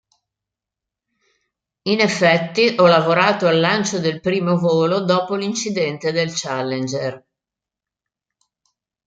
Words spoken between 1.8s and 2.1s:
In